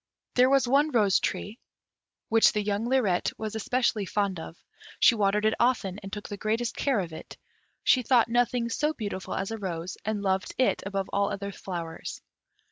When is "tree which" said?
1.19-2.53